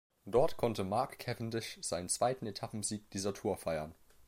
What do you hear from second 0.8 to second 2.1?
Mark Cavendish seinen